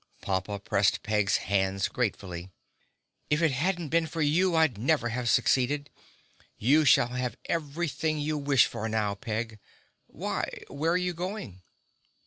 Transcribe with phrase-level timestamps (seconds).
[0.19, 2.49] Pompa pressed Peg's hands gratefully.
[3.29, 5.91] "If it hadn't been for you I'd never have succeeded.
[6.57, 9.59] You shall have everything you wish for now, Peg.
[10.07, 11.61] Why, where are you going?"